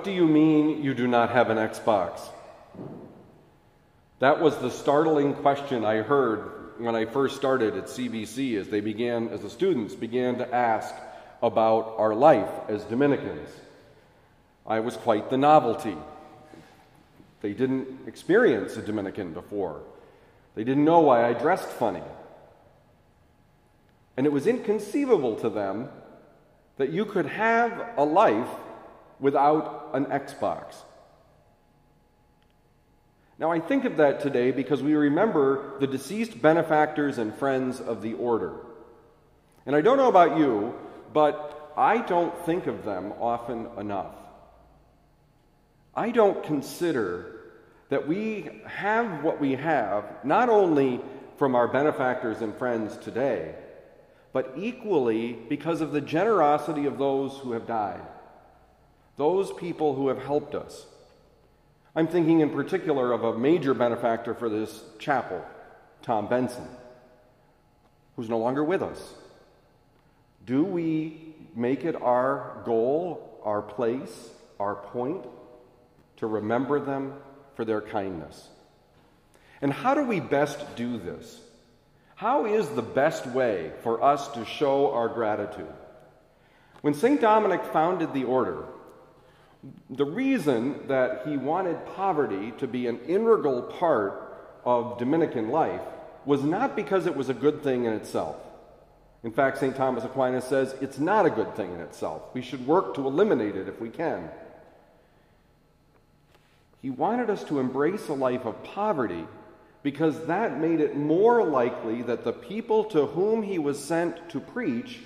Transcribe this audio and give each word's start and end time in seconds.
What 0.00 0.06
do 0.06 0.12
you 0.12 0.26
mean 0.26 0.82
you 0.82 0.94
do 0.94 1.06
not 1.06 1.32
have 1.32 1.50
an 1.50 1.58
Xbox? 1.58 2.22
That 4.18 4.40
was 4.40 4.56
the 4.56 4.70
startling 4.70 5.34
question 5.34 5.84
I 5.84 5.96
heard 5.96 6.80
when 6.80 6.96
I 6.96 7.04
first 7.04 7.36
started 7.36 7.76
at 7.76 7.84
CBC 7.84 8.58
as 8.58 8.68
they 8.68 8.80
began, 8.80 9.28
as 9.28 9.42
the 9.42 9.50
students 9.50 9.94
began 9.94 10.38
to 10.38 10.54
ask 10.54 10.94
about 11.42 11.96
our 11.98 12.14
life 12.14 12.48
as 12.66 12.82
Dominicans. 12.84 13.50
I 14.66 14.80
was 14.80 14.96
quite 14.96 15.28
the 15.28 15.36
novelty. 15.36 15.98
They 17.42 17.52
didn't 17.52 18.08
experience 18.08 18.78
a 18.78 18.80
Dominican 18.80 19.34
before. 19.34 19.82
They 20.54 20.64
didn't 20.64 20.86
know 20.86 21.00
why 21.00 21.28
I 21.28 21.34
dressed 21.34 21.68
funny. 21.68 22.04
And 24.16 24.24
it 24.24 24.32
was 24.32 24.46
inconceivable 24.46 25.36
to 25.40 25.50
them 25.50 25.90
that 26.78 26.88
you 26.88 27.04
could 27.04 27.26
have 27.26 27.90
a 27.98 28.04
life 28.06 28.48
without 29.20 29.90
an 29.92 30.06
Xbox. 30.06 30.74
Now, 33.38 33.50
I 33.50 33.60
think 33.60 33.84
of 33.84 33.96
that 33.96 34.20
today 34.20 34.50
because 34.50 34.82
we 34.82 34.94
remember 34.94 35.78
the 35.80 35.86
deceased 35.86 36.42
benefactors 36.42 37.16
and 37.16 37.34
friends 37.34 37.80
of 37.80 38.02
the 38.02 38.14
order. 38.14 38.54
And 39.64 39.74
I 39.74 39.80
don't 39.80 39.96
know 39.96 40.08
about 40.08 40.36
you, 40.38 40.74
but 41.12 41.72
I 41.76 41.98
don't 41.98 42.36
think 42.44 42.66
of 42.66 42.84
them 42.84 43.12
often 43.18 43.68
enough. 43.78 44.14
I 45.94 46.10
don't 46.10 46.44
consider 46.44 47.40
that 47.88 48.06
we 48.06 48.62
have 48.66 49.24
what 49.24 49.40
we 49.40 49.52
have 49.52 50.04
not 50.24 50.48
only 50.48 51.00
from 51.36 51.54
our 51.54 51.66
benefactors 51.66 52.42
and 52.42 52.54
friends 52.54 52.96
today, 52.98 53.54
but 54.32 54.52
equally 54.56 55.32
because 55.32 55.80
of 55.80 55.92
the 55.92 56.00
generosity 56.00 56.86
of 56.86 56.98
those 56.98 57.36
who 57.38 57.52
have 57.52 57.66
died, 57.66 58.02
those 59.20 59.52
people 59.52 59.94
who 59.94 60.08
have 60.08 60.16
helped 60.16 60.54
us. 60.54 60.86
I'm 61.94 62.08
thinking 62.08 62.40
in 62.40 62.48
particular 62.48 63.12
of 63.12 63.22
a 63.22 63.38
major 63.38 63.74
benefactor 63.74 64.32
for 64.32 64.48
this 64.48 64.82
chapel, 64.98 65.44
Tom 66.00 66.26
Benson, 66.26 66.66
who's 68.16 68.30
no 68.30 68.38
longer 68.38 68.64
with 68.64 68.82
us. 68.82 69.12
Do 70.46 70.64
we 70.64 71.34
make 71.54 71.84
it 71.84 72.00
our 72.00 72.62
goal, 72.64 73.42
our 73.44 73.60
place, 73.60 74.30
our 74.58 74.76
point 74.76 75.26
to 76.16 76.26
remember 76.26 76.80
them 76.80 77.12
for 77.56 77.66
their 77.66 77.82
kindness? 77.82 78.48
And 79.60 79.70
how 79.70 79.92
do 79.92 80.04
we 80.04 80.20
best 80.20 80.76
do 80.76 80.96
this? 80.96 81.38
How 82.14 82.46
is 82.46 82.66
the 82.70 82.80
best 82.80 83.26
way 83.26 83.72
for 83.82 84.02
us 84.02 84.28
to 84.28 84.46
show 84.46 84.92
our 84.92 85.08
gratitude? 85.08 85.74
When 86.80 86.94
St. 86.94 87.20
Dominic 87.20 87.62
founded 87.66 88.14
the 88.14 88.24
order, 88.24 88.64
the 89.90 90.04
reason 90.04 90.86
that 90.88 91.22
he 91.26 91.36
wanted 91.36 91.84
poverty 91.94 92.52
to 92.58 92.66
be 92.66 92.86
an 92.86 92.98
integral 93.00 93.62
part 93.62 94.58
of 94.64 94.98
Dominican 94.98 95.50
life 95.50 95.82
was 96.24 96.42
not 96.42 96.76
because 96.76 97.06
it 97.06 97.16
was 97.16 97.28
a 97.28 97.34
good 97.34 97.62
thing 97.62 97.84
in 97.84 97.92
itself. 97.92 98.36
In 99.22 99.32
fact, 99.32 99.58
St. 99.58 99.76
Thomas 99.76 100.04
Aquinas 100.04 100.46
says 100.46 100.74
it's 100.80 100.98
not 100.98 101.26
a 101.26 101.30
good 101.30 101.54
thing 101.56 101.74
in 101.74 101.80
itself. 101.80 102.22
We 102.32 102.40
should 102.40 102.66
work 102.66 102.94
to 102.94 103.06
eliminate 103.06 103.56
it 103.56 103.68
if 103.68 103.80
we 103.80 103.90
can. 103.90 104.30
He 106.80 106.88
wanted 106.88 107.28
us 107.28 107.44
to 107.44 107.58
embrace 107.58 108.08
a 108.08 108.14
life 108.14 108.46
of 108.46 108.62
poverty 108.64 109.26
because 109.82 110.26
that 110.26 110.58
made 110.58 110.80
it 110.80 110.96
more 110.96 111.44
likely 111.44 112.02
that 112.02 112.24
the 112.24 112.32
people 112.32 112.84
to 112.84 113.06
whom 113.06 113.42
he 113.42 113.58
was 113.58 113.82
sent 113.82 114.30
to 114.30 114.40
preach 114.40 115.00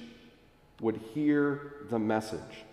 would 0.80 1.00
hear 1.12 1.72
the 1.90 1.98
message. 1.98 2.64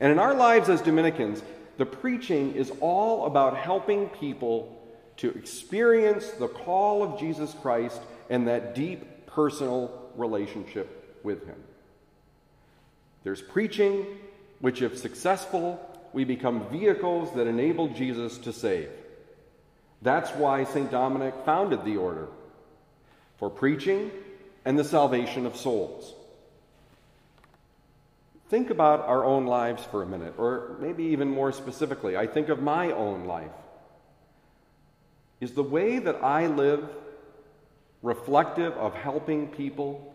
And 0.00 0.10
in 0.10 0.18
our 0.18 0.34
lives 0.34 0.68
as 0.68 0.80
Dominicans, 0.80 1.42
the 1.76 1.86
preaching 1.86 2.54
is 2.54 2.72
all 2.80 3.26
about 3.26 3.56
helping 3.56 4.08
people 4.08 4.76
to 5.18 5.28
experience 5.30 6.28
the 6.32 6.48
call 6.48 7.02
of 7.02 7.20
Jesus 7.20 7.54
Christ 7.60 8.00
and 8.30 8.48
that 8.48 8.74
deep 8.74 9.26
personal 9.26 10.10
relationship 10.16 11.20
with 11.22 11.46
Him. 11.46 11.62
There's 13.22 13.42
preaching, 13.42 14.06
which, 14.60 14.80
if 14.80 14.96
successful, 14.98 15.78
we 16.12 16.24
become 16.24 16.68
vehicles 16.70 17.34
that 17.34 17.46
enable 17.46 17.88
Jesus 17.88 18.38
to 18.38 18.52
save. 18.52 18.88
That's 20.02 20.30
why 20.30 20.64
St. 20.64 20.90
Dominic 20.90 21.34
founded 21.44 21.84
the 21.84 21.98
order 21.98 22.28
for 23.38 23.50
preaching 23.50 24.10
and 24.64 24.78
the 24.78 24.84
salvation 24.84 25.44
of 25.44 25.56
souls. 25.56 26.14
Think 28.50 28.70
about 28.70 29.06
our 29.06 29.24
own 29.24 29.46
lives 29.46 29.84
for 29.84 30.02
a 30.02 30.06
minute, 30.06 30.34
or 30.36 30.76
maybe 30.80 31.04
even 31.04 31.30
more 31.30 31.52
specifically, 31.52 32.16
I 32.16 32.26
think 32.26 32.48
of 32.48 32.60
my 32.60 32.90
own 32.90 33.24
life. 33.24 33.52
Is 35.40 35.52
the 35.52 35.62
way 35.62 36.00
that 36.00 36.16
I 36.16 36.48
live 36.48 36.84
reflective 38.02 38.72
of 38.72 38.92
helping 38.94 39.46
people 39.46 40.12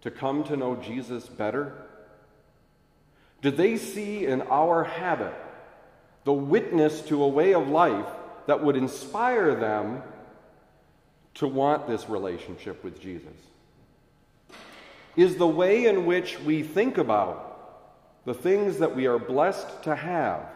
to 0.00 0.10
come 0.10 0.44
to 0.44 0.56
know 0.56 0.76
Jesus 0.76 1.28
better? 1.28 1.74
Do 3.42 3.50
they 3.50 3.76
see 3.76 4.24
in 4.24 4.40
our 4.42 4.82
habit 4.82 5.34
the 6.24 6.32
witness 6.32 7.02
to 7.02 7.22
a 7.22 7.28
way 7.28 7.52
of 7.52 7.68
life 7.68 8.08
that 8.46 8.64
would 8.64 8.76
inspire 8.76 9.54
them 9.54 10.02
to 11.34 11.46
want 11.46 11.86
this 11.86 12.08
relationship 12.08 12.82
with 12.82 12.98
Jesus? 12.98 13.36
Is 15.16 15.36
the 15.36 15.46
way 15.46 15.86
in 15.86 16.06
which 16.06 16.40
we 16.40 16.62
think 16.62 16.98
about 16.98 17.54
the 18.24 18.34
things 18.34 18.78
that 18.78 18.96
we 18.96 19.06
are 19.06 19.18
blessed 19.18 19.84
to 19.84 19.94
have, 19.94 20.46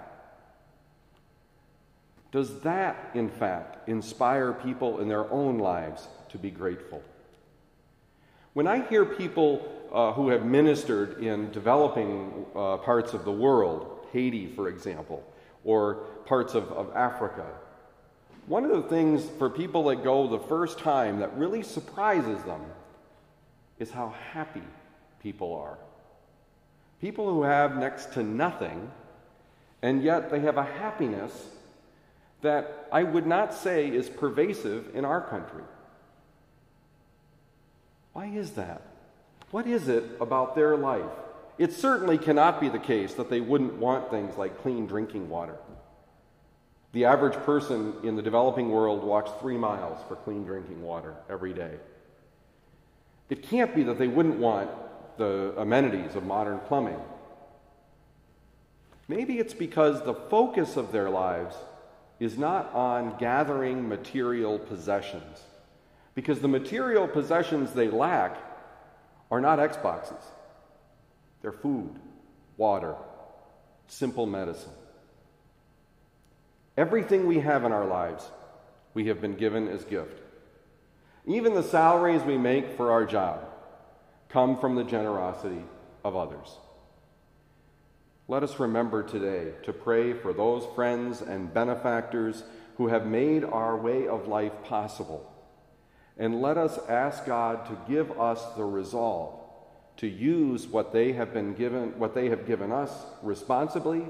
does 2.32 2.60
that, 2.60 3.10
in 3.14 3.28
fact, 3.28 3.88
inspire 3.88 4.52
people 4.52 5.00
in 5.00 5.08
their 5.08 5.30
own 5.30 5.58
lives 5.58 6.08
to 6.30 6.38
be 6.38 6.50
grateful? 6.50 7.02
When 8.52 8.66
I 8.66 8.86
hear 8.88 9.04
people 9.04 9.66
uh, 9.92 10.12
who 10.12 10.28
have 10.30 10.44
ministered 10.44 11.22
in 11.22 11.50
developing 11.52 12.44
uh, 12.54 12.78
parts 12.78 13.14
of 13.14 13.24
the 13.24 13.32
world, 13.32 14.06
Haiti, 14.12 14.46
for 14.46 14.68
example, 14.68 15.22
or 15.64 16.06
parts 16.26 16.54
of, 16.54 16.70
of 16.72 16.94
Africa, 16.94 17.46
one 18.46 18.64
of 18.64 18.70
the 18.70 18.88
things 18.88 19.26
for 19.38 19.48
people 19.48 19.84
that 19.84 20.02
go 20.02 20.26
the 20.26 20.38
first 20.38 20.78
time 20.78 21.20
that 21.20 21.36
really 21.36 21.62
surprises 21.62 22.42
them 22.42 22.62
is 23.78 23.90
how 23.90 24.14
happy 24.32 24.62
people 25.22 25.54
are. 25.54 25.78
People 27.00 27.32
who 27.32 27.42
have 27.42 27.76
next 27.76 28.12
to 28.14 28.22
nothing, 28.22 28.90
and 29.82 30.02
yet 30.02 30.30
they 30.30 30.40
have 30.40 30.56
a 30.56 30.64
happiness 30.64 31.32
that 32.42 32.88
I 32.92 33.02
would 33.02 33.26
not 33.26 33.54
say 33.54 33.88
is 33.88 34.08
pervasive 34.08 34.94
in 34.94 35.04
our 35.04 35.20
country. 35.20 35.62
Why 38.12 38.26
is 38.26 38.52
that? 38.52 38.82
What 39.50 39.66
is 39.66 39.88
it 39.88 40.04
about 40.20 40.54
their 40.54 40.76
life? 40.76 41.10
It 41.56 41.72
certainly 41.72 42.18
cannot 42.18 42.60
be 42.60 42.68
the 42.68 42.78
case 42.78 43.14
that 43.14 43.30
they 43.30 43.40
wouldn't 43.40 43.74
want 43.74 44.10
things 44.10 44.36
like 44.36 44.62
clean 44.62 44.86
drinking 44.86 45.28
water. 45.28 45.56
The 46.92 47.04
average 47.04 47.34
person 47.44 47.94
in 48.02 48.16
the 48.16 48.22
developing 48.22 48.70
world 48.70 49.04
walks 49.04 49.30
three 49.40 49.58
miles 49.58 49.98
for 50.08 50.16
clean 50.16 50.44
drinking 50.44 50.82
water 50.82 51.14
every 51.28 51.52
day. 51.52 51.74
It 53.28 53.42
can't 53.42 53.74
be 53.74 53.82
that 53.84 53.98
they 53.98 54.08
wouldn't 54.08 54.38
want 54.38 54.70
the 55.18 55.54
amenities 55.58 56.14
of 56.14 56.24
modern 56.24 56.60
plumbing. 56.60 56.98
Maybe 59.08 59.38
it's 59.38 59.54
because 59.54 60.02
the 60.02 60.14
focus 60.14 60.76
of 60.76 60.92
their 60.92 61.10
lives 61.10 61.56
is 62.20 62.36
not 62.36 62.74
on 62.74 63.16
gathering 63.18 63.88
material 63.88 64.58
possessions, 64.58 65.42
because 66.14 66.40
the 66.40 66.48
material 66.48 67.06
possessions 67.06 67.72
they 67.72 67.88
lack 67.88 68.36
are 69.30 69.40
not 69.40 69.58
Xboxes, 69.58 70.22
they're 71.42 71.52
food, 71.52 71.94
water, 72.56 72.94
simple 73.86 74.26
medicine. 74.26 74.72
Everything 76.76 77.26
we 77.26 77.40
have 77.40 77.64
in 77.64 77.72
our 77.72 77.86
lives, 77.86 78.24
we 78.94 79.06
have 79.06 79.20
been 79.20 79.34
given 79.34 79.68
as 79.68 79.84
gift. 79.84 80.20
Even 81.28 81.54
the 81.54 81.62
salaries 81.62 82.22
we 82.22 82.38
make 82.38 82.76
for 82.76 82.90
our 82.90 83.04
job 83.04 83.44
come 84.30 84.58
from 84.58 84.74
the 84.74 84.84
generosity 84.84 85.62
of 86.02 86.16
others. 86.16 86.56
Let 88.28 88.42
us 88.42 88.58
remember 88.58 89.02
today 89.02 89.52
to 89.64 89.72
pray 89.74 90.14
for 90.14 90.32
those 90.32 90.66
friends 90.74 91.20
and 91.20 91.52
benefactors 91.52 92.44
who 92.78 92.88
have 92.88 93.06
made 93.06 93.44
our 93.44 93.76
way 93.76 94.08
of 94.08 94.26
life 94.26 94.52
possible. 94.64 95.30
And 96.16 96.40
let 96.40 96.56
us 96.56 96.78
ask 96.88 97.26
God 97.26 97.66
to 97.66 97.78
give 97.86 98.18
us 98.18 98.42
the 98.56 98.64
resolve 98.64 99.38
to 99.98 100.06
use 100.06 100.66
what 100.66 100.92
they 100.92 101.12
have 101.12 101.34
been 101.34 101.54
given 101.54 101.98
what 101.98 102.14
they 102.14 102.28
have 102.30 102.46
given 102.46 102.72
us 102.72 102.90
responsibly 103.22 104.06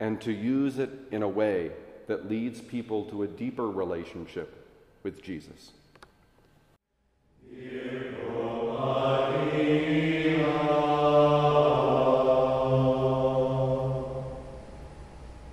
and 0.00 0.20
to 0.20 0.32
use 0.32 0.78
it 0.78 0.90
in 1.12 1.22
a 1.22 1.28
way 1.28 1.70
that 2.08 2.28
leads 2.28 2.60
people 2.60 3.04
to 3.04 3.22
a 3.22 3.26
deeper 3.26 3.70
relationship 3.70 4.66
with 5.02 5.22
Jesus. 5.22 5.72